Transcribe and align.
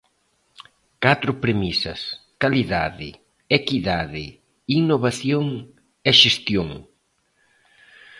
Catro 1.03 1.31
premisas: 1.43 2.01
calidade, 2.41 3.09
equidade, 3.57 4.25
innovación 4.79 5.45
e 6.09 6.11
xestión. 6.21 6.69